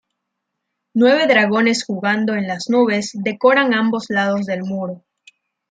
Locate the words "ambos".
3.75-4.07